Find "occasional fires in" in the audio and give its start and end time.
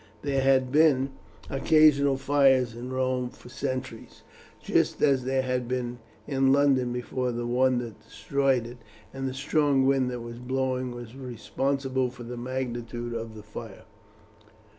1.47-2.91